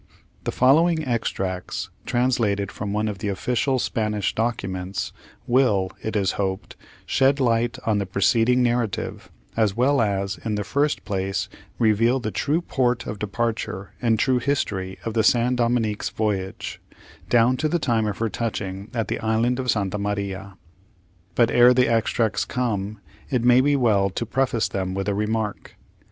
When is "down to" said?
17.29-17.67